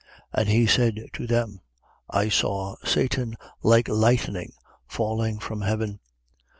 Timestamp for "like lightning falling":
3.61-5.37